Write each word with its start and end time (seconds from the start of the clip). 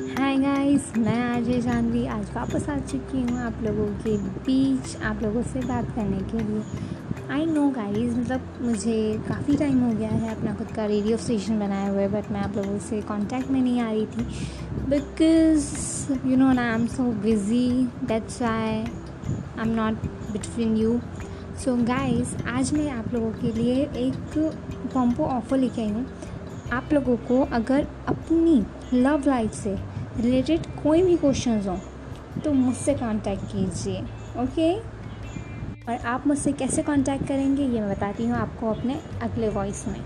हाय 0.00 0.36
guys 0.38 0.92
मैं 0.96 1.16
RJ 1.22 1.60
Janvi 1.60 2.04
आज 2.08 2.30
वापस 2.34 2.68
आ 2.70 2.76
चुकी 2.80 3.22
हूँ 3.22 3.38
आप 3.38 3.58
लोगों 3.62 3.86
के 4.02 4.16
बीच, 4.44 4.96
आप 4.96 5.22
लोगों 5.22 5.42
से 5.42 5.60
बात 5.60 5.90
करने 5.96 6.20
के 6.30 6.38
लिए। 6.38 6.62
आई 7.34 7.44
नो 7.46 7.68
गाइस 7.70 8.14
मतलब 8.16 8.58
मुझे 8.62 8.96
काफ़ी 9.28 9.56
टाइम 9.56 9.80
हो 9.80 9.92
गया 9.98 10.08
है 10.08 10.34
अपना 10.36 10.54
खुद 10.54 10.70
का 10.76 10.86
रेडियो 10.86 11.16
स्टेशन 11.16 11.58
बनाए 11.60 11.88
हुए 11.88 12.06
बट 12.08 12.30
मैं 12.32 12.40
आप 12.40 12.56
लोगों 12.56 12.78
से 12.86 13.00
कांटेक्ट 13.02 13.50
में 13.50 13.60
नहीं 13.60 13.80
आ 13.80 13.90
रही 13.90 14.06
थी। 14.06 14.24
Because 14.88 16.28
you 16.28 16.36
know 16.36 16.48
I 16.50 16.74
am 16.74 16.86
so 16.86 17.10
busy 17.22 17.68
that's 18.04 18.40
why 18.42 18.72
I 18.72 19.68
am 19.68 19.74
not 19.74 20.06
between 20.32 20.76
you 20.76 20.98
so 21.64 21.76
guys 21.84 22.36
आज 22.48 22.72
मैं 22.74 22.90
आप 22.90 23.14
लोगों 23.14 23.32
के 23.42 23.52
लिए 23.52 23.82
एक 24.06 24.14
कॉम्पो 24.94 25.24
ऑफ़र 25.24 25.58
लेके 25.58 25.82
आई 25.82 25.90
हूँ। 25.90 26.06
आप 26.72 26.92
लोगों 26.92 27.16
को 27.28 27.40
अगर 27.52 27.86
अपनी 28.08 28.62
लव 28.94 29.22
लाइफ 29.26 29.52
से 29.52 29.74
रिलेटेड 30.20 30.66
कोई 30.82 31.02
भी 31.02 31.16
क्वेश्चन 31.16 31.60
हो 31.68 31.76
तो 32.44 32.52
मुझसे 32.52 32.94
कांटेक्ट 32.94 33.44
कीजिए 33.52 34.00
ओके 34.42 34.72
और 35.82 36.06
आप 36.06 36.26
मुझसे 36.26 36.52
कैसे 36.52 36.82
कांटेक्ट 36.82 37.26
करेंगे, 37.28 37.62
ये 37.62 37.80
मैं 37.80 37.90
बताती 37.90 38.26
हूँ 38.26 38.36
आपको 38.36 38.70
अपने 38.70 39.00
अगले 39.22 39.48
वॉइस 39.48 39.86
में। 39.88 40.00